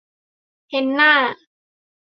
[0.69, 1.13] เฮนน่า